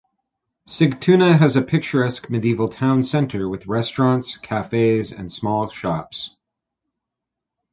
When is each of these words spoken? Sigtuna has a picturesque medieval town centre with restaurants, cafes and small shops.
Sigtuna 0.67 1.37
has 1.37 1.55
a 1.55 1.61
picturesque 1.61 2.27
medieval 2.31 2.67
town 2.69 3.03
centre 3.03 3.47
with 3.47 3.67
restaurants, 3.67 4.35
cafes 4.35 5.11
and 5.11 5.31
small 5.31 5.69
shops. 5.69 6.35